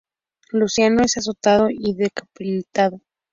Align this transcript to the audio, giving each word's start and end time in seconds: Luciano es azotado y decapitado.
Luciano 0.51 1.03
es 1.03 1.15
azotado 1.17 1.67
y 1.69 1.93
decapitado. 1.93 3.01